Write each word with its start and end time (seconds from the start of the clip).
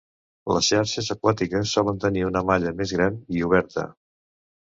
Les 0.53 0.69
xarxes 0.71 1.09
aquàtiques 1.15 1.73
solen 1.77 1.99
tenir 2.07 2.25
una 2.31 2.43
malla 2.49 2.73
més 2.81 2.95
gran 2.97 3.21
i 3.37 3.45
"oberta". 3.51 3.87